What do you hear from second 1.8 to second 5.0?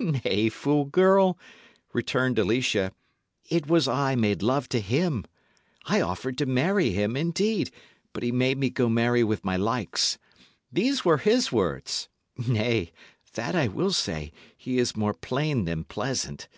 returned Alicia; "it was I made love to